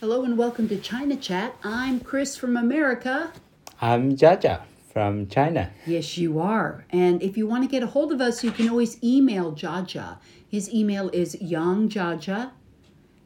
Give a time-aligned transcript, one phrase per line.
[0.00, 1.54] Hello and welcome to China Chat.
[1.62, 3.34] I'm Chris from America.
[3.82, 5.72] I'm Jiajia from China.
[5.84, 6.86] Yes, you are.
[6.88, 10.16] And if you want to get a hold of us, you can always email Jiajia.
[10.48, 12.52] His email is yangjiajia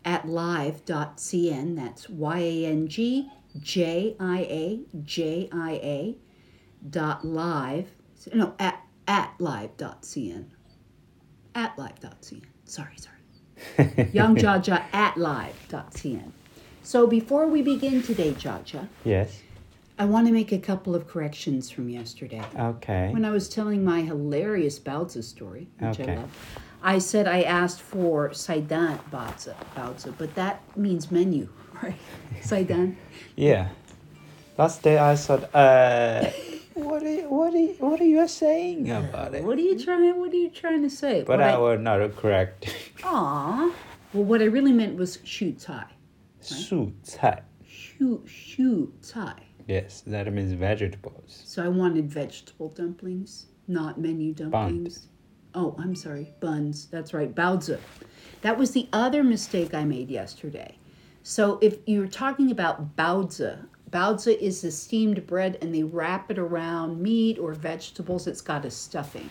[0.04, 1.76] at live.cn.
[1.76, 3.30] That's Y A N G
[3.60, 6.16] J I A J I A
[6.90, 7.86] dot live.
[8.32, 10.46] No, at, at live.cn.
[11.54, 12.42] At live.cn.
[12.64, 13.18] Sorry, sorry.
[14.12, 16.32] Yangjiajia at live.cn.
[16.84, 19.40] So before we begin today, Jiajia, Yes.
[19.98, 22.42] I want to make a couple of corrections from yesterday.
[22.58, 23.10] Okay.
[23.10, 26.30] When I was telling my hilarious Baozi story, which I love,
[26.82, 31.48] I said I asked for Saidan Baozi, Baozi, but that means menu,
[31.82, 31.94] right?
[32.42, 32.96] Saidan.
[33.34, 33.68] Yeah.
[34.58, 36.30] Last day I said, uh,
[36.74, 39.42] what are you, what are what are you saying about it?
[39.42, 40.18] What are you trying?
[40.18, 41.22] What are you trying to say?
[41.22, 42.68] But What I will not correct.
[43.04, 43.72] Aw.
[44.12, 45.84] Well, what I really meant was shu cai.
[46.44, 47.42] Shu Tai.
[47.66, 48.92] Shu shu.
[49.66, 51.42] Yes, that means vegetables.
[51.44, 54.98] So I wanted vegetable dumplings, not menu dumplings.
[54.98, 55.08] Buns.
[55.54, 56.86] Oh, I'm sorry, buns.
[56.86, 57.78] That's right, baozi.
[58.42, 60.76] That was the other mistake I made yesterday.
[61.22, 66.38] So if you're talking about baozi, baozi is the steamed bread and they wrap it
[66.38, 68.26] around meat or vegetables.
[68.26, 69.30] It's got a stuffing.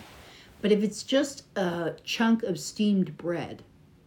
[0.60, 3.62] But if it's just a chunk of steamed bread,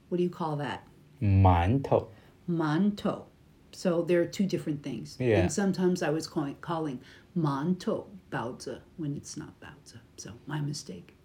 [0.10, 0.86] what do you call that?
[1.22, 2.08] Mantou
[2.50, 3.24] mantou.
[3.72, 5.18] So there are two different things.
[5.20, 5.40] Yeah.
[5.40, 7.00] And sometimes I was calling, calling
[7.38, 10.00] mantou baozi when it's not baozi.
[10.18, 11.16] So my mistake.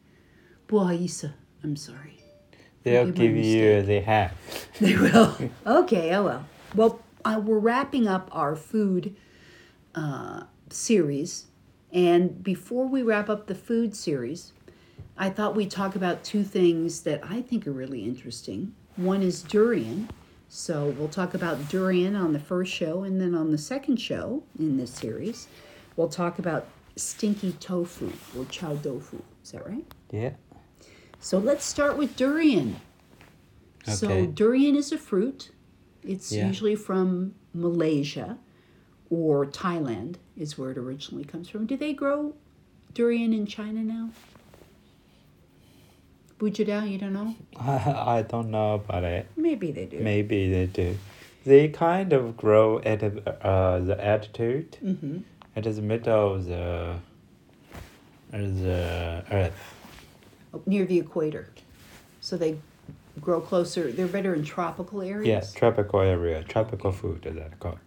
[0.68, 2.18] Buahisa, I'm sorry.
[2.82, 4.32] They'll give you the half.
[4.80, 5.36] They will.
[5.66, 6.46] okay, oh well.
[6.74, 9.14] Well, uh, we're wrapping up our food
[9.94, 11.46] uh, series.
[11.92, 14.52] And before we wrap up the food series,
[15.16, 18.74] I thought we'd talk about two things that I think are really interesting.
[18.96, 20.08] One is durian,
[20.54, 24.42] so we'll talk about durian on the first show, and then on the second show
[24.58, 25.48] in this series,
[25.96, 29.22] we'll talk about stinky tofu or chow tofu.
[29.42, 29.86] Is that right?
[30.10, 30.32] Yeah.
[31.20, 32.76] So let's start with durian.
[33.84, 33.92] Okay.
[33.92, 35.52] So durian is a fruit.
[36.02, 36.48] It's Yeah.
[36.48, 38.36] usually from Malaysia
[39.08, 41.64] or Thailand is where it originally comes from.
[41.64, 42.34] Do they grow
[42.92, 44.10] durian in China now?
[46.42, 47.34] Bujadao, you tell you don't know?
[47.60, 49.28] I don't know about it.
[49.36, 50.00] Maybe they do.
[50.00, 50.98] Maybe they do.
[51.46, 55.18] They kind of grow at uh, the altitude, Mm-hmm.
[55.54, 56.96] at the middle of the,
[58.32, 59.74] the earth.
[60.66, 61.48] Near the equator.
[62.20, 62.58] So they
[63.20, 63.92] grow closer.
[63.92, 65.54] They're better in tropical areas.
[65.54, 67.78] Yeah, tropical area, tropical food is that called.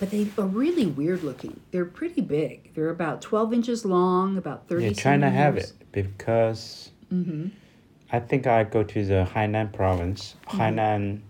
[0.00, 1.60] But they are really weird looking.
[1.70, 2.74] They're pretty big.
[2.74, 7.48] They're about 12 inches long, about 30 Yeah, China have it because Mm-hmm.
[8.12, 11.20] I think I go to the Hainan province, Hainan,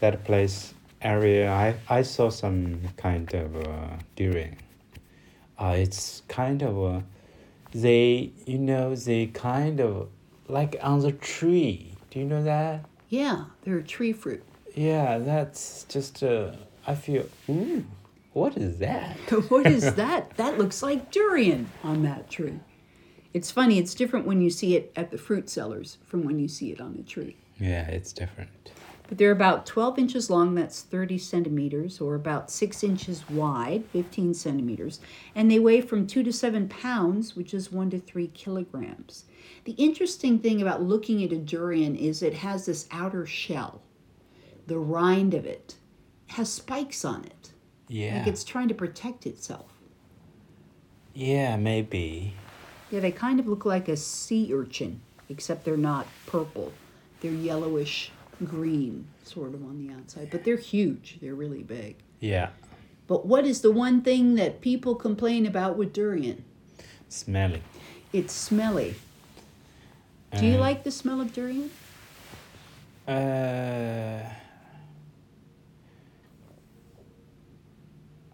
[0.00, 1.50] that place area.
[1.52, 4.56] I I saw some kind of uh, durian.
[5.58, 7.00] Uh, it's kind of uh,
[7.74, 10.08] they you know they kind of
[10.48, 11.94] like on the tree.
[12.10, 12.84] Do you know that?
[13.08, 14.42] Yeah, they're a tree fruit.
[14.74, 16.52] Yeah, that's just uh,
[16.86, 17.84] I feel ooh,
[18.32, 19.16] what is that?
[19.50, 20.36] what is that?
[20.38, 22.60] That looks like durian on that tree.
[23.34, 26.48] It's funny, it's different when you see it at the fruit sellers from when you
[26.48, 27.36] see it on a tree.
[27.58, 28.72] Yeah, it's different.
[29.08, 34.32] But they're about 12 inches long, that's 30 centimeters, or about 6 inches wide, 15
[34.34, 35.00] centimeters,
[35.34, 39.24] and they weigh from 2 to 7 pounds, which is 1 to 3 kilograms.
[39.64, 43.82] The interesting thing about looking at a durian is it has this outer shell,
[44.66, 45.76] the rind of it
[46.28, 47.52] has spikes on it,
[47.88, 48.18] Yeah.
[48.18, 49.72] like it's trying to protect itself.
[51.14, 52.32] yeah, maybe.
[52.92, 56.72] Yeah, they kind of look like a sea urchin, except they're not purple.
[57.22, 58.12] They're yellowish
[58.44, 60.28] green, sort of on the outside.
[60.30, 61.16] But they're huge.
[61.22, 61.96] They're really big.
[62.20, 62.50] Yeah,
[63.08, 66.44] But what is the one thing that people complain about with durian?
[67.08, 67.62] smelly.
[68.12, 68.94] It's smelly.
[70.38, 71.70] Do you Uh, like the smell of durian?
[73.08, 74.22] Uh,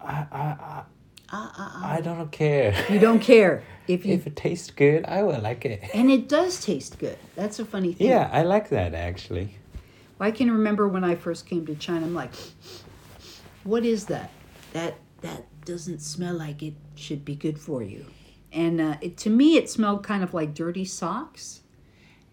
[0.01, 0.83] I, I,
[1.31, 2.73] Ah, ah, I, I don't care.
[2.75, 2.91] ah.
[2.93, 4.13] You don't care if you.
[4.13, 5.83] if it tastes good, I will like it.
[5.93, 7.17] and it does taste good.
[7.35, 8.07] That's a funny thing.
[8.07, 9.55] Yeah, I like that actually.
[10.19, 12.05] I can remember when I first came to China.
[12.05, 12.31] I'm like,
[13.63, 14.31] what is that?
[14.73, 18.05] That that doesn't smell like it should be good for you.
[18.51, 21.61] And uh, it, to me, it smelled kind of like dirty socks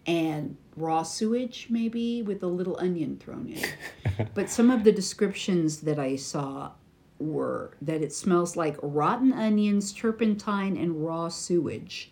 [0.05, 4.27] and raw sewage, maybe with a little onion thrown in.
[4.33, 6.71] but some of the descriptions that I saw
[7.19, 12.11] were that it smells like rotten onions, turpentine, and raw sewage.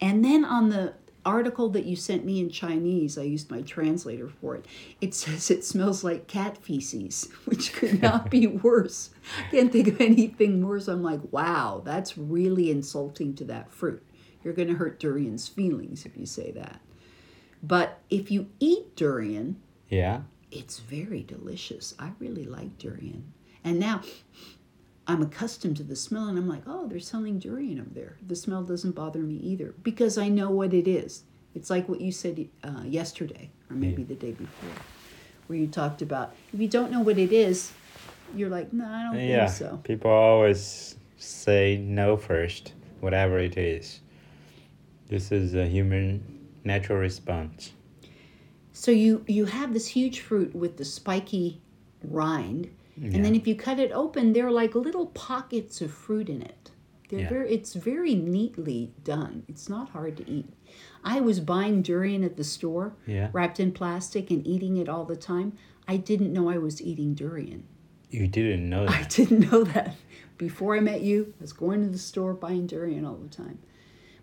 [0.00, 0.94] And then on the
[1.26, 4.64] article that you sent me in Chinese, I used my translator for it.
[5.00, 9.10] It says it smells like cat feces, which could not be worse.
[9.46, 10.88] I Can't think of anything worse.
[10.88, 14.02] I'm like, wow, that's really insulting to that fruit.
[14.42, 16.80] You're going to hurt durian's feelings if you say that.
[17.62, 19.60] But if you eat durian,
[19.90, 20.20] Yeah.
[20.50, 21.94] it's very delicious.
[21.98, 23.32] I really like durian.
[23.68, 24.00] And now
[25.06, 28.16] I'm accustomed to the smell and I'm like, oh, they're selling durian over there.
[28.26, 31.24] The smell doesn't bother me either because I know what it is.
[31.54, 34.70] It's like what you said uh, yesterday or maybe the day before,
[35.48, 37.72] where you talked about if you don't know what it is,
[38.34, 39.46] you're like, no, I don't Yeah.
[39.46, 39.80] think so.
[39.84, 44.00] People always say no first, whatever it is.
[45.08, 46.22] This is a human
[46.64, 47.72] natural response.
[48.72, 51.60] So you you have this huge fruit with the spiky
[52.04, 52.70] rind,
[53.02, 56.42] and then if you cut it open, there are like little pockets of fruit in
[56.42, 56.70] it.
[57.08, 57.28] They're Yeah.
[57.28, 59.44] very it's very neatly done.
[59.48, 60.46] It's not hard to eat.
[61.04, 63.30] I was buying durian at the store, Yeah.
[63.32, 65.52] wrapped in plastic and eating it all the time.
[65.86, 67.64] I didn't know I was eating durian.
[68.10, 69.94] You didn't know I didn't know that.
[70.36, 73.58] Before I met you, I was going to the store buying durian all the time.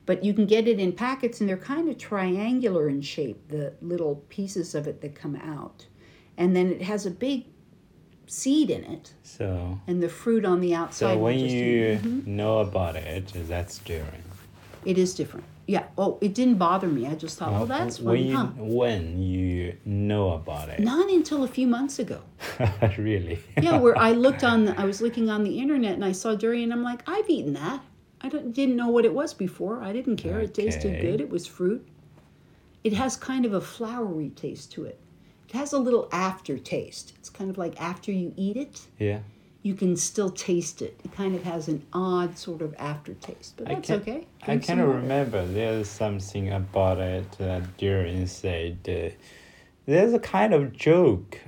[0.06, 3.74] But you can get it in packets and they're kind of triangular in shape, the
[3.81, 5.88] little pieces of it that come out.
[6.38, 7.45] And then it has a big
[8.27, 11.13] seed in it So, and the fruit on the outside.
[11.13, 12.27] so when you Mhm.
[12.27, 14.24] know about it, that's durian.
[14.83, 15.45] It is different.
[15.68, 15.86] Yeah.
[15.98, 17.07] Oh, it didn't bother me.
[17.07, 18.48] I just thought, Uh, oh, that's when you, huh?
[18.57, 20.80] when you know about it.
[20.80, 22.19] Not until a few months ago.
[23.00, 23.39] really?
[23.60, 26.36] yeah, where I looked on, the, I was looking on the internet and I saw
[26.36, 26.71] durian.
[26.71, 27.81] I'm like, I've eaten that.
[28.21, 29.81] I don't, didn't know what it was before.
[29.81, 30.39] I didn't care.
[30.39, 31.19] It tasted good.
[31.19, 31.86] It was fruit.
[32.83, 35.00] It has kind of a flowery taste to it.
[35.47, 37.13] It has a little aftertaste.
[37.18, 39.19] It's kind of like after you eat it, Yeah.
[39.62, 41.00] you can still taste it.
[41.03, 44.27] It kind of has an odd sort of aftertaste, but I that's can- okay.
[44.42, 48.80] I Drink some kind of remember there's something about it that Durian said.
[48.88, 49.15] Uh,
[49.86, 51.39] there's a kind of joke.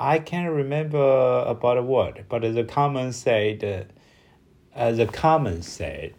[0.00, 3.88] I can't remember about a word, but the common said,
[4.76, 6.14] uh, the common said,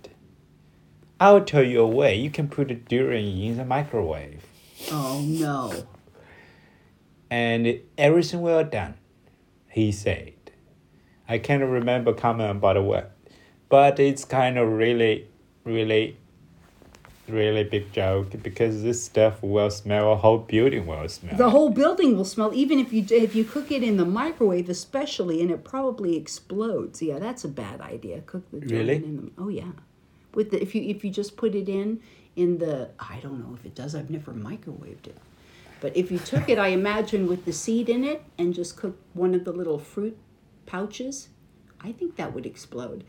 [1.21, 2.15] I'll tell you a way.
[2.15, 4.43] You can put a durian in the microwave,
[4.91, 5.71] Oh no.
[7.29, 8.95] And everything will done.
[9.69, 10.33] He said.
[11.27, 13.07] I can't remember comment about word,
[13.69, 15.27] but it's kind of really,
[15.63, 16.17] really
[17.29, 21.69] really big joke because this stuff will smell a whole building will smell The whole
[21.69, 25.51] building will smell, even if you if you cook it in the microwave, especially, and
[25.51, 27.01] it probably explodes.
[27.01, 28.21] Yeah, that's a bad idea.
[28.21, 28.95] Cook the Really?
[28.95, 29.71] in the oh yeah,
[30.33, 31.99] with the if you if you just put it in
[32.35, 33.95] in the I don't know if it does.
[33.95, 35.17] I've never microwaved it,
[35.81, 38.99] but if you took it, I imagine with the seed in it and just cook
[39.13, 40.17] one of the little fruit
[40.65, 41.29] pouches,
[41.81, 43.03] I think that would explode.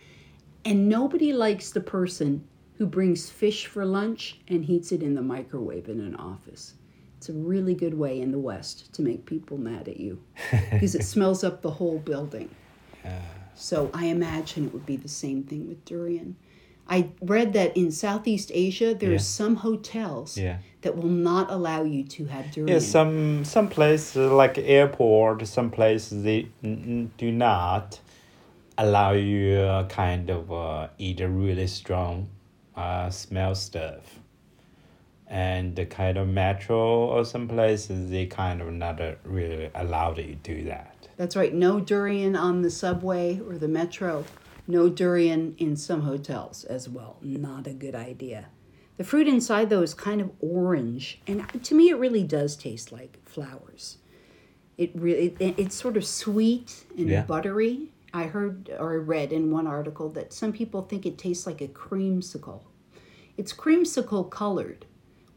[0.64, 2.46] And nobody likes the person
[2.78, 6.74] who brings fish for lunch and heats it in the microwave in an office.
[7.18, 10.22] It's a really good way in the West to make people mad at you
[10.70, 12.54] because it smells up the whole building.
[13.54, 16.36] So I imagine it would be the same thing with durian.
[16.88, 19.18] I read that in Southeast Asia there are Yeah.
[19.18, 20.58] some hotels Yeah.
[20.82, 22.68] That will not allow you to have durian.
[22.68, 28.00] yeah some some places like airport some places they do not
[28.78, 32.28] allow you uh, kind of uh, eat a really strong
[32.76, 34.18] uh, smell stuff
[35.26, 40.18] and the kind of metro or some places they kind of not uh, really allowed
[40.18, 41.52] you to do that That's right.
[41.52, 44.24] No durian on the subway or the metro.
[44.66, 47.18] No durian in some hotels as well.
[47.20, 48.46] Not a good idea.
[48.96, 51.20] The fruit inside, though, is kind of orange.
[51.26, 53.98] And to me, it really does taste like flowers.
[54.76, 57.22] It really, it, it's sort of sweet and Yeah.
[57.22, 57.88] buttery.
[58.12, 61.60] I heard or I read in one article that some people think it tastes like
[61.60, 62.60] a creamsicle.
[63.36, 64.84] It's creamsicle colored,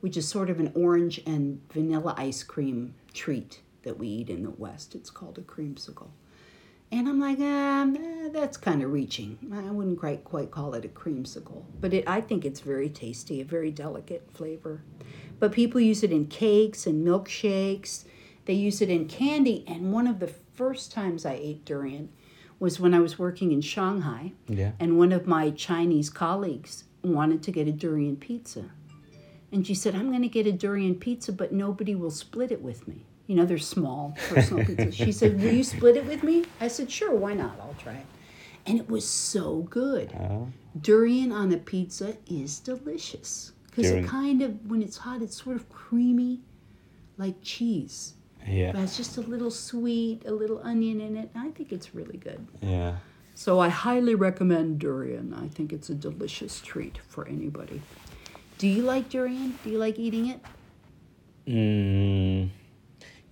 [0.01, 4.43] which is sort of an orange and vanilla ice cream treat that we eat in
[4.43, 4.95] the West.
[4.95, 6.09] It's called a creamsicle.
[6.93, 9.39] And I'm like, um, that's kind of reaching.
[9.51, 13.41] I wouldn't quite quite call it a creamsicle, but it, I think it's very tasty,
[13.41, 14.83] a very delicate flavor.
[15.39, 18.03] But people use it in cakes and milkshakes.
[18.45, 19.65] They use it in candy.
[19.67, 22.09] And one of the first times I ate durian
[22.59, 27.41] was when I was working in Shanghai, yeah and one of my Chinese colleagues wanted
[27.41, 28.65] to get a durian pizza.
[29.51, 32.61] And she said, I'm going to get a durian pizza, but nobody will split it
[32.61, 33.07] with me.
[33.27, 34.93] You know, they're small personal pizzas.
[34.93, 36.45] She said, Will you split it with me?
[36.59, 37.55] I said, Sure, why not?
[37.61, 38.05] I'll try it.
[38.65, 40.13] And it was so good.
[40.13, 40.45] uh,
[40.79, 45.55] Durian on a pizza is delicious because it kind of, when it's hot, it's sort
[45.55, 46.41] of creamy
[47.17, 48.13] like cheese.
[48.47, 51.29] yeah But it's just a little sweet, a little onion in it.
[51.35, 52.45] I think it's really good.
[52.61, 52.97] yeah
[53.35, 55.33] So I highly recommend durian.
[55.33, 57.81] I think it's a delicious treat for anybody.
[58.57, 59.57] Do you like durian?
[59.63, 60.39] Do you like eating it?
[61.47, 62.49] Mm,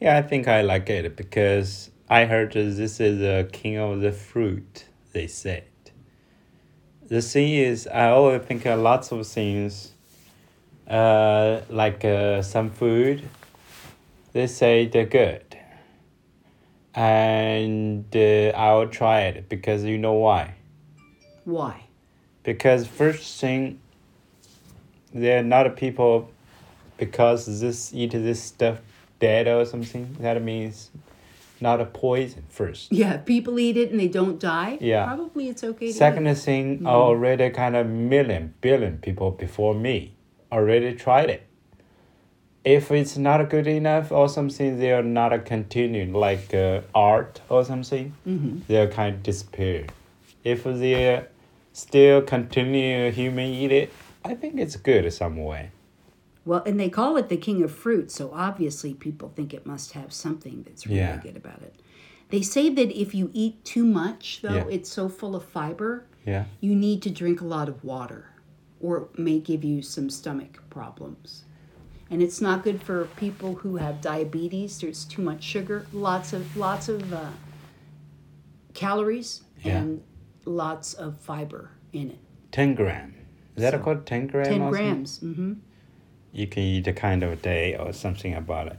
[0.01, 4.11] yeah, I think I like it because I heard this is the king of the
[4.11, 4.85] fruit.
[5.13, 5.65] They said.
[7.07, 9.91] The thing is, I always think uh, lots of things.
[10.87, 13.29] Uh, like uh, some food,
[14.33, 15.57] they say they're good.
[16.95, 20.55] And uh, I'll try it because you know why.
[21.45, 21.85] Why?
[22.43, 23.79] Because first thing,
[25.13, 26.31] they're not people
[26.97, 28.79] because this eat this stuff
[29.21, 30.17] dead or something.
[30.19, 30.89] That means
[31.61, 32.91] not a poison first.
[32.91, 34.77] Yeah, people eat it and they don't die.
[34.81, 35.05] Yeah.
[35.05, 35.87] Probably it's okay.
[35.87, 36.37] To Second eat.
[36.37, 40.15] thing, already kind of million, billion people before me
[40.51, 41.47] already tried it.
[42.63, 47.63] If it's not good enough or something, they're not a continuing like uh, art or
[47.65, 48.13] something.
[48.27, 48.59] Mm-hmm.
[48.67, 49.87] They're kind of disappear.
[50.43, 51.25] If they
[51.73, 55.71] still continue human eat it, I think it's good in some way.
[56.43, 59.91] Well, and they call it the king of fruit, so obviously people think it must
[59.93, 61.17] have something that's really Yeah.
[61.17, 61.75] good about it.
[62.29, 64.67] They say that if you eat too much, though, Yeah.
[64.69, 66.45] it's so full of fiber, Yeah.
[66.59, 68.25] you need to drink a lot of water,
[68.79, 71.43] or it may give you some stomach problems.
[72.09, 74.79] And it's not good for people who have diabetes.
[74.79, 77.29] There's too much sugar, lots of lots of uh,
[78.73, 79.77] calories, Yeah.
[79.81, 80.01] and
[80.45, 82.19] lots of fiber in it.
[82.51, 83.13] 10 gram.
[83.55, 84.45] Is that So, called 10 gram?
[84.45, 85.19] Ten grams.
[85.19, 85.53] hmm
[86.33, 88.77] You can eat a kind of a day or something about it.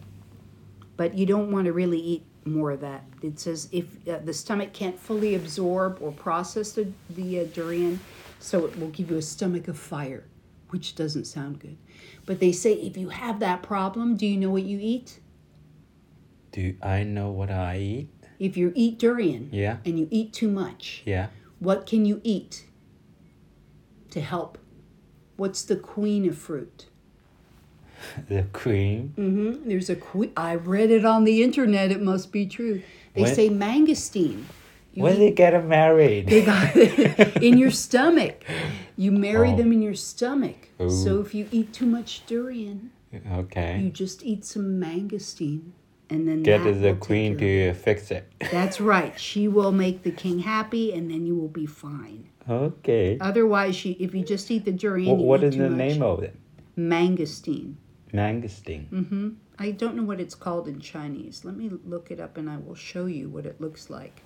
[0.96, 3.02] but you don't want to really eat more of that.
[3.22, 7.98] It says if uh, the stomach can't fully absorb or process the, the uh, durian,
[8.38, 10.24] so it will give you a stomach of fire,
[10.70, 11.76] which doesn't sound good.
[12.26, 15.18] But they say if you have that problem, do you know what you eat?
[16.52, 18.08] Do I know what I eat?
[18.38, 19.78] If you eat durian Yeah.
[19.84, 21.28] and you eat too much, Yeah.
[21.58, 22.66] what can you eat
[24.10, 24.58] to help?
[25.36, 26.86] What's the queen of fruit?
[28.28, 29.14] The queen.
[29.18, 29.68] Mm-hmm.
[29.68, 30.32] There's a queen.
[30.36, 31.90] I read it on the internet.
[31.90, 32.82] It must be true.
[33.14, 34.44] They When- say mangosteen.
[34.94, 36.26] You when eat- they get married.
[36.28, 38.44] They got it in your stomach.
[38.96, 39.56] You marry Oh.
[39.56, 40.68] them in your stomach.
[40.88, 42.90] So if you eat too much durian,
[43.32, 45.70] okay, you just eat some mangosteen,
[46.10, 48.24] and then Get the queen to fix it.
[48.50, 49.18] That's right.
[49.18, 52.28] She will make the king happy, and then you will be fine.
[52.50, 53.16] Okay.
[53.20, 55.78] Otherwise, she if you just eat the durian, What, you what is the much.
[55.78, 56.34] name of it?
[56.76, 57.74] Mangosteen.
[58.12, 58.88] Mangosteen.
[58.90, 59.28] Mm-hmm.
[59.58, 61.44] I don't know what it's called in Chinese.
[61.44, 64.22] Let me look it up, and I will show you what it looks like.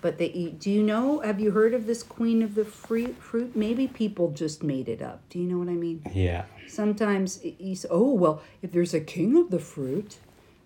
[0.00, 0.60] But they eat.
[0.60, 1.20] Do you know?
[1.20, 3.16] Have you heard of this queen of the fruit?
[3.20, 3.56] Fruit?
[3.56, 5.28] Maybe people just made it up.
[5.28, 6.02] Do you know what I mean?
[6.12, 6.44] Yeah.
[6.68, 10.18] Sometimes you say, "Oh well, if there's a king of the fruit,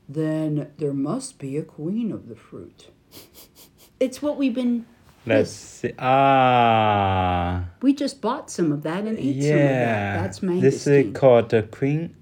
[0.08, 2.88] then there must be a queen of the fruit."
[3.98, 4.84] It's what we've been.
[5.24, 5.92] Let's see.
[5.98, 7.66] Ah.
[7.80, 9.60] We just bought some of that and ate some of that.
[9.60, 10.22] Yeah.
[10.22, 12.16] That's This is called the queen,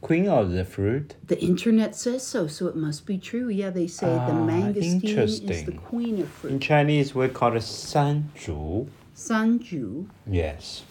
[0.00, 1.16] queen of the fruit.
[1.26, 3.48] The internet says so, so it must be true.
[3.48, 6.52] Yeah, they say the Ah, mangosteen is the queen of fruit.
[6.52, 6.60] In.
[6.60, 8.88] Chinese, we call it shanzhu.
[9.16, 10.08] Shanzhu.
[10.26, 10.84] Yes.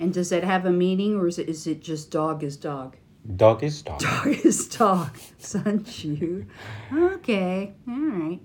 [0.00, 2.96] And does that have a meaning or is it, is it just dog is dog?
[3.36, 4.00] Dog is dog.
[4.00, 5.14] Dog is dog.
[5.40, 6.46] Shanzhu.
[6.92, 8.40] Okay, all right.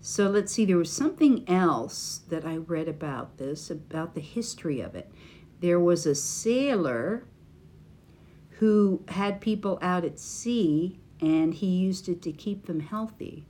[0.00, 4.80] So let's see, there was something else that I read about this, about the history
[4.80, 5.10] of it.
[5.60, 7.24] There was a sailor
[8.60, 13.42] who had people out at sea and he used it to keep them healthy.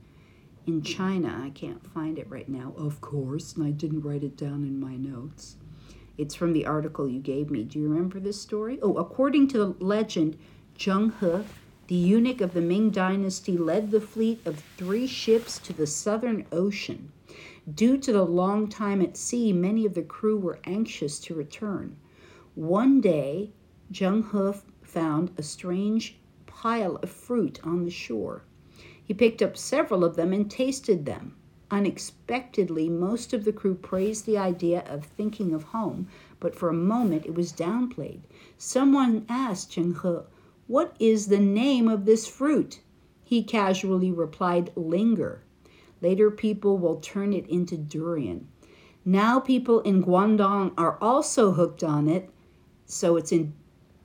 [0.65, 4.37] In China, I can't find it right now, of course, and I didn't write it
[4.37, 5.57] down in my notes.
[6.17, 7.65] It's from the article you gave me.
[7.65, 8.79] Do you remember this story?
[8.81, 10.37] Oh, according to the legend,
[10.77, 11.45] Zheng He,
[11.87, 16.45] the eunuch of the Ming Dynasty, led the fleet of three ships to the Southern
[16.53, 17.11] Ocean.
[17.75, 21.97] Due to the long time at sea, many of the crew were anxious to return.
[22.55, 23.51] One day,
[23.91, 24.61] Zheng He
[24.91, 28.43] found a strange pile of fruit on the shore.
[29.01, 31.35] He picked up several of them and tasted them.
[31.71, 36.07] Unexpectedly, most of the crew praised the idea of thinking of home,
[36.41, 38.23] but for a moment it was downplayed.
[38.57, 40.25] Someone asked Zheng He,
[40.67, 42.81] What is the name of this fruit?
[43.23, 45.41] He casually replied, Linger.
[46.01, 48.49] Later, people will turn it into durian.
[49.05, 52.29] Now, people in Guangdong are also hooked on it,
[52.85, 53.53] so it's in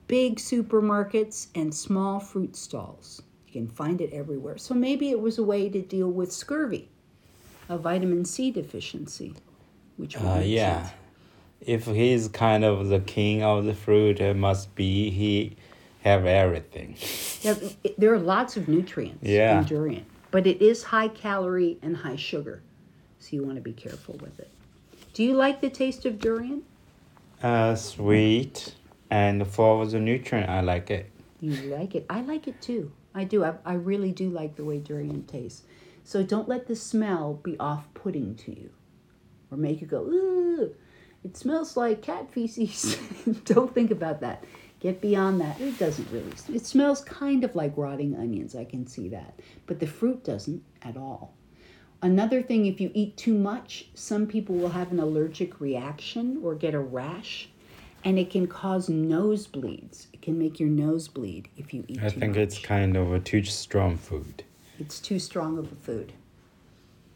[0.07, 3.21] big supermarkets and small fruit stalls.
[3.47, 4.57] You can find it everywhere.
[4.57, 6.89] So maybe it was a way to deal with scurvy,
[7.69, 9.33] a vitamin C deficiency,
[9.97, 10.83] which Uh, yeah.
[10.83, 10.93] sense.
[11.59, 15.55] If he's kind of the king of the fruit, it must be he
[16.03, 16.95] have everything.
[17.43, 17.53] Yeah,
[17.99, 19.59] there are lots of nutrients Yeah.
[19.59, 22.61] in durian, but it is high calorie and high sugar,
[23.19, 24.49] so you want to be careful with it.
[25.13, 26.63] Do you like the taste of durian?
[27.43, 28.73] Uh, sweet.
[29.09, 31.09] And the nutrient, I like it.
[31.39, 32.05] You like it.
[32.09, 32.91] I like it too.
[33.13, 33.43] I do.
[33.43, 35.63] I, I really do like the way durian tastes.
[36.03, 38.69] So don't let the smell be off putting to you
[39.51, 40.73] or make you go, ooh,
[41.23, 42.97] it smells like cat feces.
[43.45, 44.43] don't think about that.
[44.79, 45.59] Get beyond that.
[45.59, 46.31] It doesn't really.
[46.53, 48.55] It smells kind of like rotting onions.
[48.55, 49.39] I can see that.
[49.65, 51.33] But the fruit doesn't at all.
[52.01, 56.53] Another thing, if you eat too much, some people will have an allergic reaction or
[56.53, 57.49] get a rash,
[58.07, 60.07] and it can cause nosebleeds.
[60.13, 62.37] It can make your nose bleed if you eat I think much.
[62.37, 64.43] it's kind of a too strong food,
[64.79, 66.13] It's too strong of a food.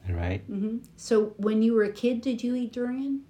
[0.10, 0.42] right?
[0.48, 3.22] hmm So, when you were a kid, did you eat durian?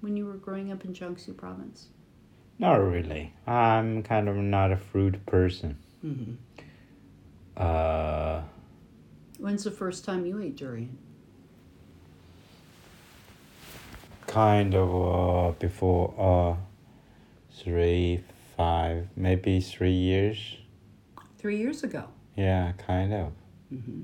[0.00, 1.88] When you were growing up in Jiangsu province?
[2.58, 3.34] Not really.
[3.46, 5.76] I'm kind of not a fruit person.
[6.02, 6.34] Mm-hmm.
[7.54, 8.40] Uh,
[9.38, 10.96] When's the first time you ate durian?
[14.26, 16.54] kind of uh, before uh,
[17.58, 18.22] three,
[18.56, 20.56] five, maybe three years.
[21.38, 22.04] Three years ago.
[22.36, 23.32] Yeah, kind of.
[23.72, 24.02] Mm-hmm.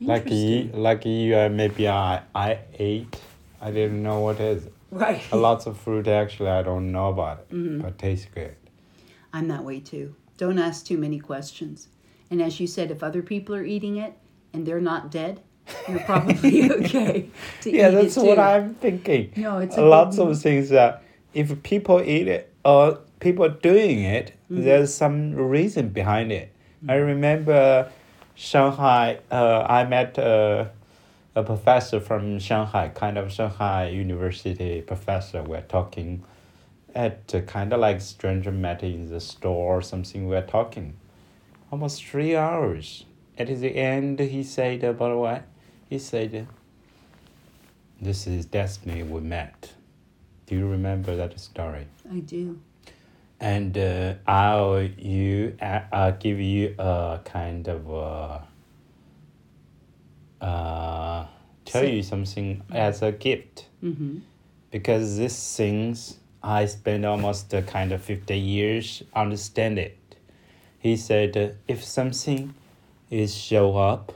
[0.00, 3.16] Like you, like you, uh, maybe I, I ate.
[3.60, 4.66] I didn't know what is.
[4.90, 5.22] Right.
[5.30, 7.82] A lots of fruit actually I don't know about it, Mhm.
[7.82, 8.56] but tastes good.
[9.32, 10.14] I'm that way too.
[10.38, 11.88] Don't ask too many questions.
[12.30, 14.14] And as you said, if other people are eating it
[14.52, 15.40] and they're not dead,
[15.88, 17.28] you're probably okay
[17.62, 18.38] to Yeah, that's what.
[18.38, 19.32] I'm thinking.
[19.36, 21.01] No, it's a lots good- of things that
[21.34, 24.64] if people eat it or people doing it, Mm-hmm.
[24.64, 26.52] there's some reason behind it.
[26.86, 27.90] I remember
[28.34, 29.18] Shanghai.
[29.30, 30.66] Uh, I met uh,
[31.34, 35.42] a professor from Shanghai, kind of Shanghai University professor.
[35.42, 36.22] We're talking
[36.94, 40.28] at uh, kind of like stranger met in the store or something.
[40.28, 40.98] We're talking
[41.70, 43.06] almost three hours.
[43.38, 45.44] At the end, he said about what?
[45.88, 46.46] He said,
[48.02, 49.02] "This is destiny.
[49.02, 49.72] We met."
[50.52, 51.86] Do you remember that story?
[52.12, 52.60] I do.
[53.40, 58.38] And uh, I'll you I- I'll give you a kind of uh,
[60.44, 61.24] uh,
[61.64, 64.18] tell Say- you something as a gift Mm-hmm.
[64.70, 69.96] because these things I spent almost uh, kind of fifty years understand it.
[70.78, 72.52] He said uh, if something
[73.10, 74.12] is show up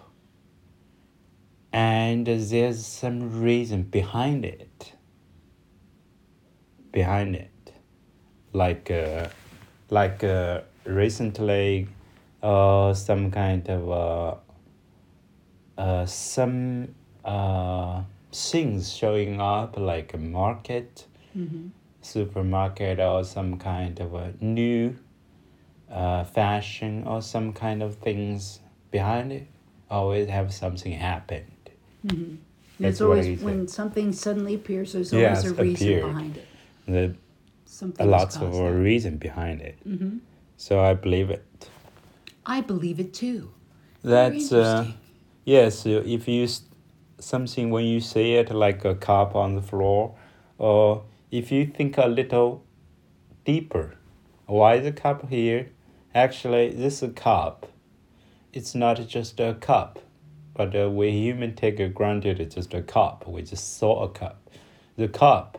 [1.73, 4.93] and there's some reason behind it
[6.97, 7.73] behind it
[8.53, 9.29] like uh,
[9.91, 11.89] like uh, recently
[12.43, 14.35] uh, some kind of uh,
[15.79, 21.07] uh, some uh, things showing up like a market
[21.37, 21.67] Mm-hmm.
[22.01, 24.97] supermarket or some kind of a new
[25.91, 29.47] uh, fashion or some kind of things behind it
[29.91, 31.53] always have something happened
[32.07, 32.37] Mm-hmm.
[32.81, 34.93] That's always when something suddenly appears.
[34.93, 36.07] There's Yes, always a reason appeared.
[36.07, 36.49] behind it.
[36.87, 37.15] The
[37.65, 38.07] Something.
[38.07, 39.77] a lots of uh, reason behind it.
[39.87, 40.19] Mm-hmm.
[40.57, 41.45] so i believe it.
[42.47, 43.51] I believe it too.
[44.03, 44.87] That's uh,
[45.45, 46.49] yes if you
[47.19, 50.15] something when you see it like a cup on the floor
[50.59, 52.65] or if you think a little
[53.45, 53.97] deeper
[54.47, 55.71] why is the cup here?
[56.15, 57.67] Actually this is a cup.
[58.53, 59.99] It's not just a cup
[60.55, 63.27] but uh, we human take it granted it's just a cup.
[63.27, 64.51] We just saw a cup.
[64.97, 65.59] The cup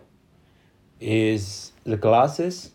[0.99, 2.71] is the glasses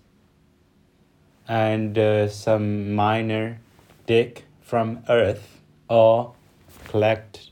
[1.49, 3.59] and uh, some minor
[4.07, 6.35] dig from earth or
[6.89, 7.51] collect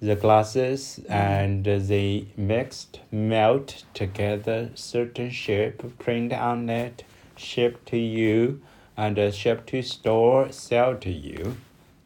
[0.00, 7.04] the glasses and they mixed melt together certain shape print on it
[7.36, 8.60] ship to you
[8.96, 11.56] and uh, ship to store sell to you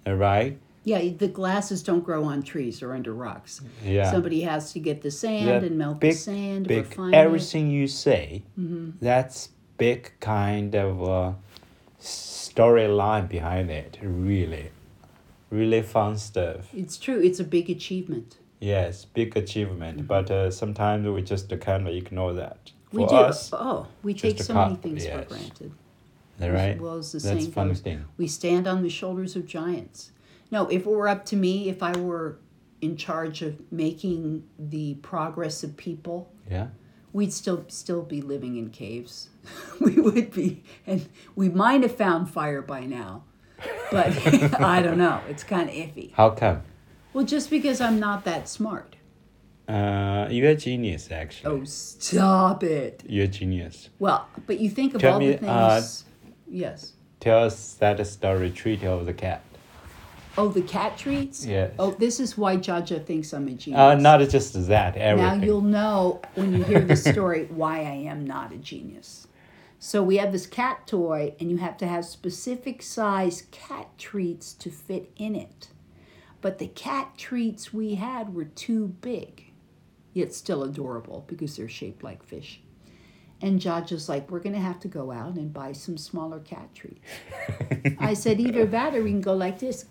[0.06, 0.58] all right
[0.90, 3.52] Yeah, the glasses don't grow on trees or under rocks.
[3.96, 7.14] yeah Somebody has to get the sand That and melt big, the sand, big refine
[7.24, 8.42] everything you say it.
[8.60, 9.38] hmm that's
[9.84, 11.32] big kind of uh,
[12.00, 14.70] storyline behind it really
[15.50, 17.20] really fun stuff It's true.
[17.28, 18.38] It's a big achievement.
[18.60, 22.60] yes big achievement but uh, sometimes we just kind of ignore that
[22.92, 23.16] We for do.
[23.16, 25.14] us oh, we take so many things yes.
[25.16, 25.72] for granted.
[26.40, 29.32] right As well as the that's saying fun goes, thing we stand on the shoulders
[29.38, 30.00] of giants.
[30.50, 32.38] No, if it were up to me, if I were
[32.80, 36.68] in charge of making the progress of people, yeah
[37.12, 39.30] we'd still still be living in caves.
[39.80, 43.24] we would be, and we might have found fire by now,
[43.90, 44.08] but
[44.60, 45.20] I don't know.
[45.28, 46.12] It's kind of iffy.
[46.12, 46.62] how come
[47.12, 48.96] Well, just because I'm not that smart.
[49.68, 53.02] uh, you're a genius actually Oh, stop it.
[53.06, 55.50] you're a genius Well, but you think of Tell all me, the things.
[55.50, 55.82] uh,
[56.46, 56.92] yes.
[57.20, 59.42] tell us that story treat of the cat
[60.38, 61.44] Oh, the cat treats.
[61.44, 63.80] yes Oh, this is why Jiajia thinks I'm a genius.
[63.80, 68.04] uh, not just as that now you'll know when you hear the story why I
[68.08, 69.26] am not a genius.
[69.80, 74.52] So we have this cat toy, and you have to have specific size cat treats
[74.54, 75.68] to fit in it.
[76.40, 79.52] But the cat treats we had were too big,
[80.12, 82.60] yet still adorable because they're shaped like fish.
[83.40, 86.74] And Jiajia's like, we're going to have to go out and buy some smaller cat
[86.74, 87.00] treats.
[88.00, 89.84] I said, either that or we can go like this.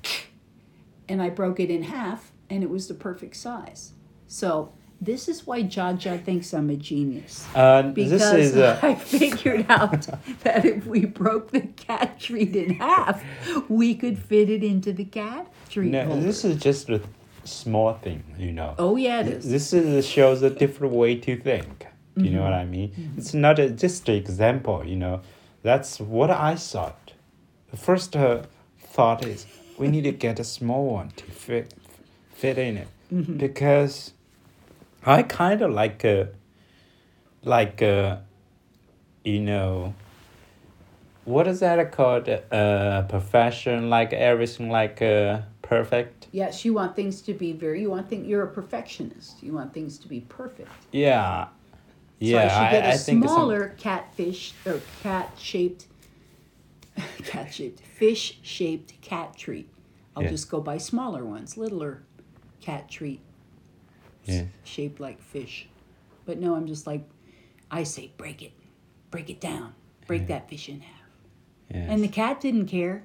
[1.10, 3.94] And I broke it in half, and it was the perfect size.
[4.28, 7.46] So this is why Jiajia thinks I'm a genius.
[7.56, 10.08] Uh, Because this is uh, I figured out
[10.44, 13.24] that if we broke the cat treat in half,
[13.70, 15.92] we could fit it into the cat treat.
[15.92, 16.22] no, holder.
[16.24, 17.00] this is just a
[17.46, 18.76] small thing, you know.
[18.78, 19.50] oh yeah, it is.
[19.50, 21.86] This is shows a different way to think.
[22.18, 22.72] Do you know what I Mm-hmm.
[22.72, 23.14] mean?
[23.16, 24.84] It's not a, just an example.
[24.84, 25.22] You know,
[25.62, 27.14] that's what I thought.
[27.70, 28.42] The first uh,
[28.80, 29.46] thought is
[29.78, 31.74] we need to get a small one to fit
[32.34, 33.38] fit in it Mm-hmm.
[33.38, 34.12] because
[35.06, 36.30] I kind of like a
[37.44, 38.24] like a
[39.24, 39.94] you know
[41.24, 47.22] what is that called uh profession like everything like uh perfect Yes, you want things
[47.22, 47.82] to be very.
[47.82, 48.28] You want things.
[48.28, 49.42] You're a perfectionist.
[49.42, 50.70] You want things to be perfect.
[50.92, 51.48] yeah So
[52.20, 55.88] yeah I should get a I think smaller catfish or cat shaped,
[57.26, 59.70] cat shaped fish shaped cat treat.
[60.16, 60.30] I'll Yeah.
[60.30, 62.04] just go buy smaller ones, littler
[62.62, 63.20] cat treat
[64.26, 64.46] Yeah.
[64.64, 65.68] shaped like fish.
[66.26, 67.04] But no, I'm just like,
[67.72, 68.52] I say, break it,
[69.12, 69.74] break it down,
[70.08, 70.94] break that fish in half.
[71.74, 71.88] Yes.
[71.90, 73.04] And the cat didn't care.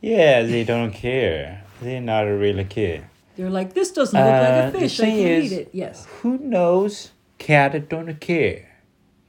[0.00, 1.64] Yeah, they don't care.
[1.80, 3.10] They're not really care.
[3.36, 5.00] They're like, this doesn't look like Uh, a the fish.
[5.00, 5.68] I thing can is- eat it.
[5.72, 6.06] Yes.
[6.22, 7.12] Who knows?
[7.38, 8.68] Cat don't care.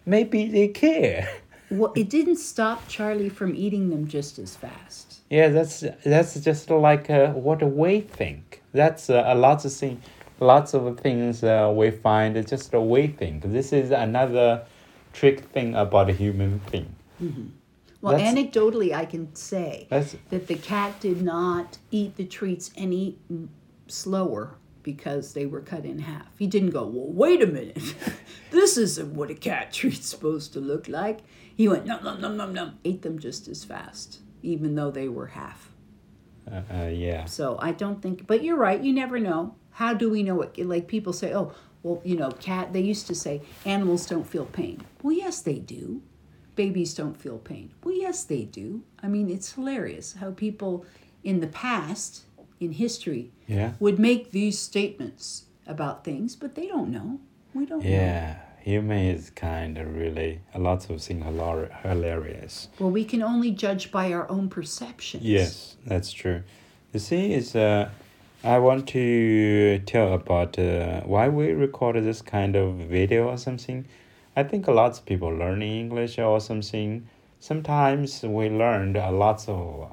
[0.05, 1.29] Maybe they care.
[1.71, 5.21] Well, it didn't stop Charlie from eating them just as fast.
[5.29, 8.61] Yeah, that's that's just like uh, what we think.
[8.73, 10.01] That's uh, a lot of thing,
[10.41, 13.43] lots of things uh, we find just a we think.
[13.43, 14.65] This is another
[15.13, 16.93] trick thing about a human thing.
[18.01, 23.17] Well, That's- anecdotally, I can say that the cat did not eat the treats any
[23.87, 26.27] slower because they were cut in half.
[26.37, 27.95] He didn't go, well, wait a minute.
[28.51, 31.19] this isn't what a cat treat's supposed to look like.
[31.55, 35.07] He went, num, num, num, num, num, ate them just as fast, even though they
[35.07, 35.71] were half.
[36.51, 37.25] uh, uh, yeah.
[37.25, 39.55] So I don't think, but you're right, you never know.
[39.71, 40.57] How do we know it?
[40.65, 44.45] Like people say, oh, well, you know, cat, they used to say animals don't feel
[44.45, 44.83] pain.
[45.01, 46.01] Well, yes, they do.
[46.55, 47.71] Babies don't feel pain.
[47.83, 48.83] Well, yes, they do.
[49.01, 50.85] I mean, it's hilarious how people
[51.23, 52.23] in the past,
[52.59, 53.73] in history, Yeah.
[53.79, 57.19] would make these statements about things, but they don't know.
[57.53, 57.89] We don't know.
[58.61, 62.67] Human is kind of really a lot of things hilar- hilarious.
[62.79, 65.23] Well, we can only judge by our own perceptions.
[65.23, 66.43] Yes, that's true.
[66.91, 67.89] The thing is, uh,
[68.43, 73.85] I want to tell about uh, why we recorded this kind of video or something.
[74.35, 77.07] I think a lot of people learning English or something.
[77.39, 79.91] Sometimes we learned a lot of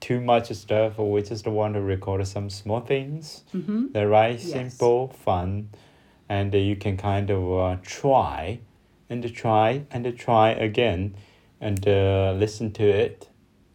[0.00, 0.98] too much stuff.
[0.98, 3.42] We just want to record some small things.
[3.54, 3.86] Mm-hmm.
[3.92, 4.52] They're right, Yes.
[4.52, 5.70] simple, fun,
[6.28, 8.60] and uh, you can kind of uh, try
[9.10, 11.14] and try and try again
[11.60, 13.28] and uh, listen to it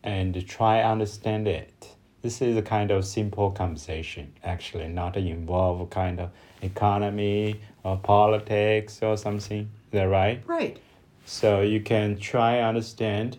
[0.04, 1.96] and try understand it.
[2.22, 6.32] This is a kind of simple conversation, actually, not involve kind of
[6.62, 9.62] economy or politics or something.
[9.62, 10.42] Is that right?
[10.46, 10.78] Right.
[11.26, 13.38] So you can try understand.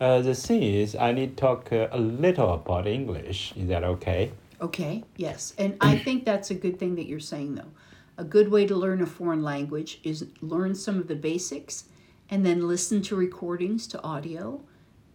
[0.00, 3.52] Uh, the thing is, I need to talk uh, a little about English.
[3.56, 4.32] Is that okay?
[4.60, 5.54] Okay, yes.
[5.58, 7.70] And I think that's a good thing that you're saying, though.
[8.18, 11.84] A good way to learn a foreign language is learn some of the basics
[12.28, 14.60] and then listen to recordings to audio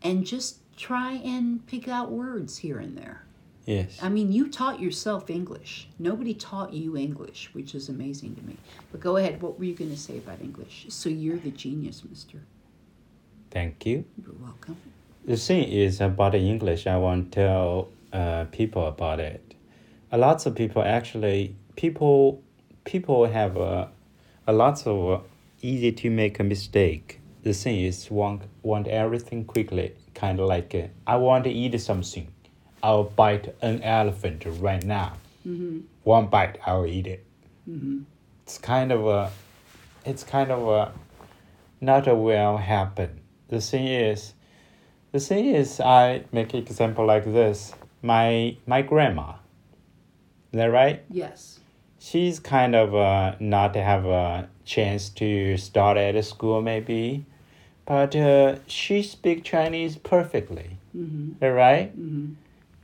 [0.02, 3.24] and just try and pick out words here and there.
[3.66, 4.00] Yes.
[4.02, 5.90] I mean, you taught yourself English.
[6.00, 8.56] Nobody taught you English, which is amazing to me.
[8.92, 9.42] But go ahead.
[9.42, 10.86] What were you going to say about English?
[10.90, 12.40] So you're the genius, mister.
[13.52, 14.06] Thank you.
[14.24, 14.78] You're welcome.
[15.26, 19.54] The thing is about English, I want to tell uh, people about it.
[20.14, 22.42] A lot of people actually people
[22.88, 23.89] people have a,
[24.47, 25.23] a lot of uh,
[25.62, 27.19] easy to make a mistake.
[27.43, 31.80] The thing is want want everything quickly, kind of like uh, I want to eat
[31.82, 32.28] something,
[32.82, 35.13] I'll bite an elephant right now.
[36.04, 37.26] One bite, I'll eat it.
[38.43, 39.32] It's kind of a,
[40.06, 40.93] it's kind of a,
[41.82, 43.19] not a well happen.
[43.50, 44.34] The thing is,
[45.12, 47.73] the thing is, I make example like this.
[48.02, 49.34] My my grandma.
[50.54, 51.04] Is that right?
[51.10, 51.57] Yes.
[52.10, 57.26] She's kind of uh, not have a chance to start at a school maybe,
[57.86, 60.78] but uh, she speak Chinese perfectly.
[60.96, 61.43] Mm-hmm.
[61.46, 61.91] Right?
[62.00, 62.36] Mm-hmm.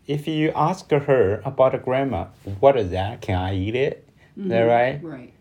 [0.07, 2.25] If you ask her about a grandma,
[2.59, 3.21] what is that?
[3.21, 4.05] Can I eat it?
[4.36, 5.01] That right?
[5.01, 5.31] Right.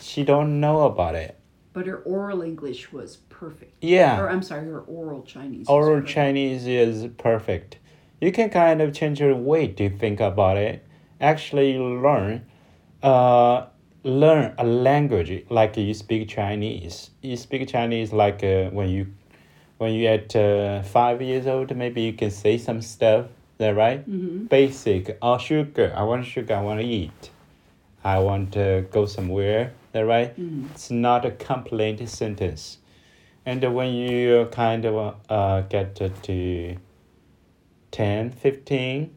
[0.00, 1.38] She don't know about it,
[1.74, 3.72] But her oral English was perfect.
[3.82, 4.20] Yeah.
[4.20, 5.68] Or I'm sorry, her oral Chinese.
[5.68, 6.02] Oral.
[6.02, 7.78] Chinese is perfect.
[8.20, 10.84] You can kind of change your way to think about it.
[11.20, 12.44] Actually, learn,
[13.02, 13.66] uh,
[14.04, 17.10] learn a language like you speak Chinese.
[17.22, 19.06] You speak Chinese like uh, when you,
[19.78, 23.26] when you at uh, five years old, maybe you can say some stuff.
[23.58, 24.00] That right?
[24.08, 24.46] Mm-hmm.
[24.46, 25.16] Basic.
[25.22, 25.92] Oh, sugar.
[25.96, 26.54] I want sugar.
[26.54, 27.30] I want to eat.
[28.04, 29.72] I want to go somewhere.
[29.92, 30.38] That right?
[30.38, 30.70] Mhm.
[30.72, 32.78] It's not a complete sentence.
[33.46, 36.76] And when you kind of uh, get to, to
[37.92, 39.15] 10, 15,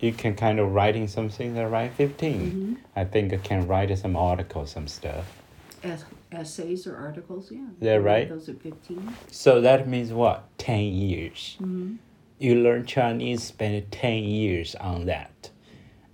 [0.00, 2.40] you can kind of writing something that right 15.
[2.50, 2.76] Mhm.
[2.96, 5.42] I think I can write some articles some stuff.
[5.82, 7.66] Es- essays or articles, yeah.
[7.80, 8.28] That right?
[8.28, 9.12] Those at 15.
[9.30, 10.44] So that means what?
[10.58, 11.56] 10 years.
[11.60, 11.94] Mm-hmm.
[12.38, 15.50] You learn Chinese, spend 10 years on that.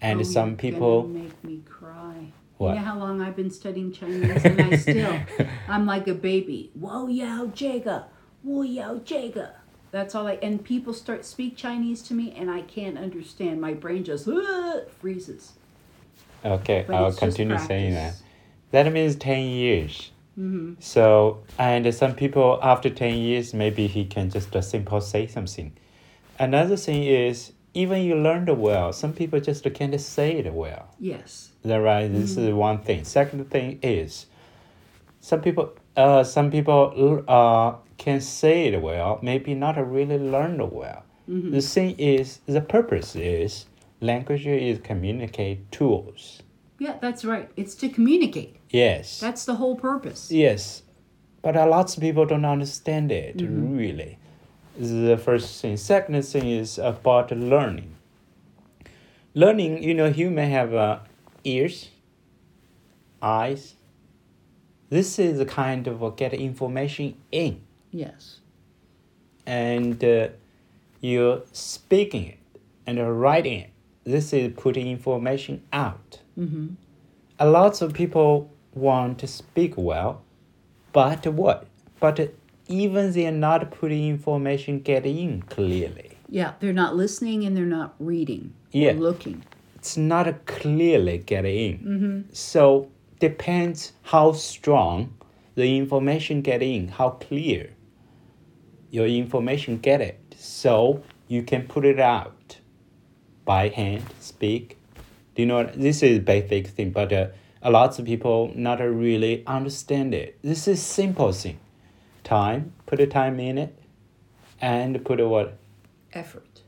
[0.01, 2.33] And Oh, some people, make me cry.
[2.59, 2.71] What?
[2.71, 5.19] You know how long I've been studying Chinese, and I still,
[5.69, 6.71] I'm like a baby.
[6.75, 8.05] Whoa, yao, jega,
[8.43, 9.51] whoa, yao, jega.
[9.95, 10.41] That's all I.
[10.43, 13.61] And people start speak Chinese to me, and I can't understand.
[13.61, 15.53] My brain just "Ah," freezes.
[16.45, 18.15] okay, But I'll continue saying that.
[18.73, 20.11] That means 10 years.
[20.37, 20.81] Mm-hmm.
[20.81, 25.73] So, and some people after 10 years, maybe he can just uh, simple say something.
[26.41, 30.89] Another thing is, even you learned well, some people just can't say it well.
[30.99, 31.51] Yes.
[31.63, 32.09] Is that right?
[32.09, 33.05] This is one thing.
[33.05, 34.27] Second thing is,
[35.21, 41.05] some people, uh, some people uh, can say it well, maybe not really learn well.
[41.29, 41.53] Mm-hmm.
[41.53, 43.65] The thing is, the purpose is,
[44.03, 46.43] language is communicate tools.
[46.79, 47.51] Yeah, that's right.
[47.57, 48.57] It's to communicate.
[48.69, 49.21] Yes.
[49.21, 50.31] That's the whole purpose.
[50.31, 50.83] Yes,
[51.41, 54.19] but a lots of people don't understand it really.
[54.77, 55.77] This is the first thing.
[55.79, 57.95] Second thing is about learning.
[59.33, 60.99] Learning, you know, human have uh,
[61.45, 61.89] ears,
[63.23, 63.77] eyes.
[64.91, 67.63] This is the kind of uh, get information in,
[68.03, 68.41] Yes.
[69.47, 70.29] and uh,
[71.01, 72.39] you're speaking it
[72.87, 73.71] and writing it.
[74.05, 76.21] This is putting information out.
[76.39, 76.67] Mm-hmm.
[77.39, 80.23] a lot of people want to speak well,
[80.93, 81.67] but what?
[82.01, 82.35] But
[82.67, 86.11] even they're not putting information get in clearly.
[86.29, 88.53] Yeah, they're not listening and they're not reading.
[88.73, 88.93] Yeah.
[89.09, 89.45] Looking.
[89.77, 91.79] It's not clearly get in.
[91.79, 92.21] Mm-hmm.
[92.33, 92.89] So
[93.21, 95.15] depends how strong
[95.55, 97.71] the information get in, how clear
[98.95, 100.21] your information get it.
[100.39, 102.59] So you can put it out
[103.45, 104.79] by hand, speak.
[105.35, 105.75] Do you know what?
[105.75, 107.27] This is basic thing, but uh,
[107.61, 110.39] a lot of people not really understand it.
[110.43, 111.59] This is simple thing.
[112.23, 113.77] Time, put a time in it,
[114.61, 115.59] and put a what?
[116.13, 116.63] Effort.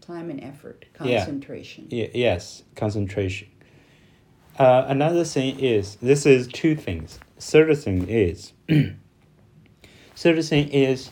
[0.00, 0.86] Time and effort.
[0.94, 1.18] concentration Yeah.
[1.18, 1.88] Concentration.
[1.92, 3.48] Y- yes, concentration.
[4.58, 7.18] Uh, another thing is this is two things.
[7.38, 8.54] Third thing is
[10.16, 11.10] third thing is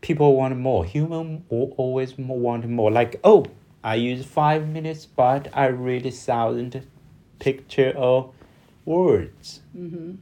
[0.00, 0.84] people want more.
[0.84, 2.90] Human al- always want more.
[2.90, 3.46] Like oh,
[3.82, 6.86] I use five minutes, but I read a thousand
[7.38, 8.32] picture or
[8.84, 9.60] words.
[9.76, 10.16] Mm-hmm.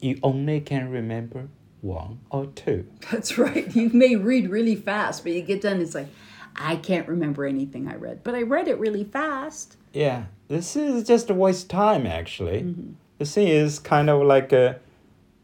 [0.00, 1.48] You only can remember
[1.80, 2.86] one or two.
[3.10, 3.74] That's right.
[3.74, 6.08] You may read really fast, but you get done, it's like,
[6.56, 9.76] I can't remember anything I read, but I read it really fast.
[9.92, 12.74] Yeah, this is just a waste time actually.
[13.18, 14.74] The thing is kind of like uh,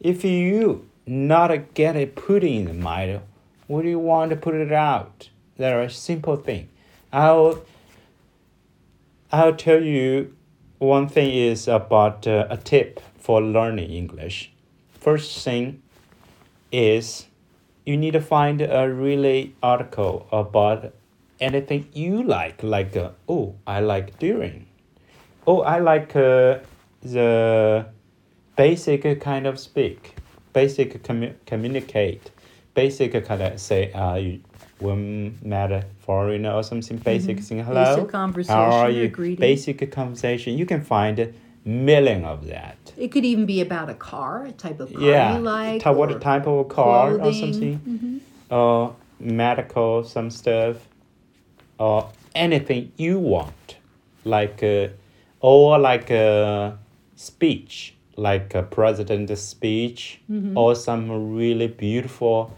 [0.00, 3.20] if you not get it put in the mind,
[3.66, 5.30] what do you want to put it out?
[5.56, 6.68] There are simple thing.
[7.12, 7.64] I'll
[9.32, 10.34] I'll tell you
[10.78, 14.52] one thing is about uh, a tip for learning English.
[14.92, 15.82] First thing
[16.70, 17.26] is
[17.84, 20.92] you need to find a really article about
[21.40, 24.66] anything you like like uh, oh i like durian
[25.46, 26.58] oh i like uh,
[27.02, 27.86] the
[28.56, 30.17] basic kind of speak
[30.60, 32.24] basic commu- communicate
[32.74, 34.40] basic kind of say uh, you,
[34.78, 37.58] when met a foreigner or something basic thing.
[37.68, 37.84] Hello?
[37.84, 39.08] Basic conversation how are you?
[39.08, 39.40] greeting.
[39.40, 40.56] basic conversation.
[40.56, 41.28] You can find a
[41.64, 42.78] million of that.
[42.96, 45.36] It could even be about a car, a type of car yeah.
[45.36, 45.84] you like.
[45.84, 47.52] What or type of a car or clothing.
[47.52, 47.74] something.
[47.94, 48.56] Mhm.
[48.58, 50.76] or medical some stuff.
[51.78, 53.76] Or anything you want.
[54.24, 54.88] Like uh,
[55.40, 56.78] or like a
[57.16, 60.19] speech like a president's speech
[60.55, 62.51] or some really beautiful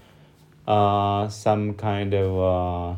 [0.67, 2.95] uh, some kind of uh,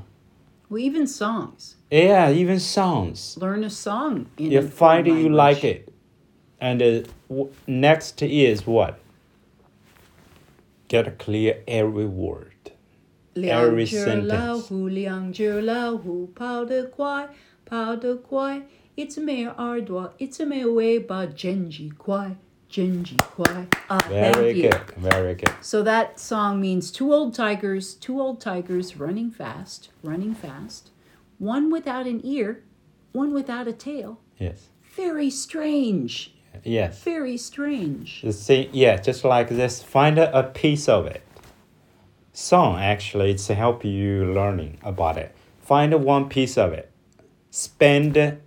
[0.70, 1.76] Well, even songs.
[1.92, 5.88] yeah even sounds Learn a song in you a find foreign you like language.
[5.88, 5.94] it
[6.60, 8.98] and uh, w- next is what
[10.88, 12.54] get clear every word
[13.36, 17.30] 两 every 只 sentence 老虎，两只老虎，跑得快，
[17.66, 18.64] 跑得快。
[18.96, 22.36] 一只没有耳朵，一只没有尾巴，真奇怪，
[22.73, 23.67] Jinji Kwai.
[23.91, 25.53] Ah, very good, very good.
[25.61, 30.91] So that song means two old tigers, two old tigers running fast, running fast,
[31.37, 32.65] one without an ear,
[33.13, 34.21] one without a tail.
[34.39, 34.69] Yes.
[34.97, 36.35] Very strange.
[36.65, 37.03] Yes.
[37.03, 38.25] Very strange.
[38.31, 41.23] See, yeah, just like this, find a piece of it.
[42.33, 45.37] Song actually it's help you learning about it.
[45.61, 46.91] Find one piece of it.
[47.51, 48.41] Spend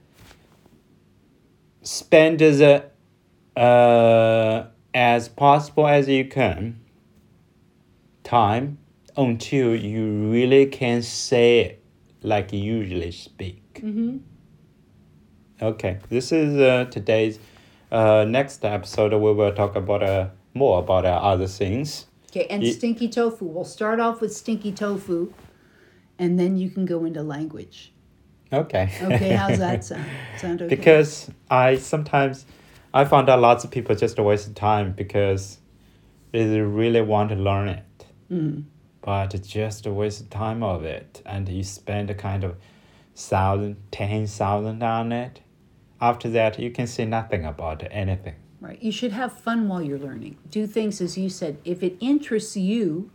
[1.84, 2.86] spend the
[3.56, 6.82] uh, as possible as you can.
[8.24, 8.80] Time
[9.16, 11.84] until you really can say it
[12.22, 13.82] like you usually speak.
[13.84, 14.18] Mm-hmm.
[15.62, 17.40] Okay, this is uh, today's
[17.92, 19.14] uh, next episode.
[19.14, 22.08] We will talk about uh, more about uh, other things.
[22.32, 23.46] Okay, and Ye- stinky tofu.
[23.46, 25.34] We'll start off with stinky tofu,
[26.20, 27.94] and then you can go into language.
[28.52, 28.90] Okay.
[29.02, 30.06] Okay, how's that sound?
[30.40, 30.76] Sound okay?
[30.76, 32.46] because I sometimes
[32.96, 35.60] I found out lots of people just a waste time because
[36.32, 38.64] they really want to learn it, Mm.
[39.02, 42.56] but it's just a waste of time of it, and you spend a kind of
[43.14, 45.42] thousand, ten thousand on it.
[46.00, 48.36] After that, you can say nothing about anything.
[48.62, 48.82] Right.
[48.82, 50.38] You should have fun while you're learning.
[50.50, 51.58] Do things as you said.
[51.66, 53.12] If it interests you,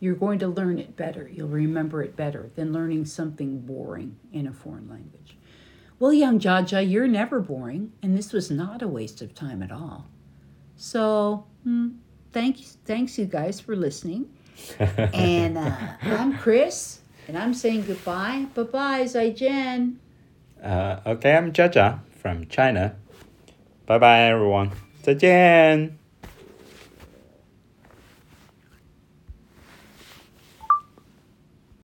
[0.00, 1.28] you're going to learn it better.
[1.32, 5.36] You'll remember it better than learning something boring in a foreign language.
[5.98, 10.06] Well, Yangjiajia, you're never boring, and this was not a waste of time at all.
[10.76, 11.90] So, hmm,
[12.32, 14.28] thanks, thanks you guys for listening.
[14.78, 18.46] and uh, I'm Chris, and I'm saying goodbye.
[18.54, 19.96] Bye bye, Zaijian.
[20.62, 22.96] Uh, okay, I'm Jiajia from China.
[23.86, 24.72] Bye bye, everyone.
[25.04, 26.03] 再见。